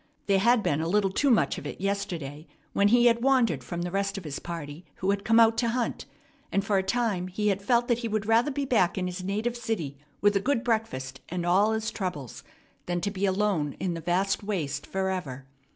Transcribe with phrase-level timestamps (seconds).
[0.25, 3.91] There had been a little too much of it yesterday, when he wandered from the
[3.91, 6.07] rest of his party who had come out to hunt;
[6.51, 9.23] and for a time he had felt that he would rather be back in his
[9.23, 12.43] native city with a good breakfast and all his troubles
[12.87, 15.45] than to be alone in the vast waste forever.